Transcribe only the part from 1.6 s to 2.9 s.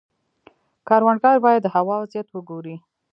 د هوا وضعیت وګوري.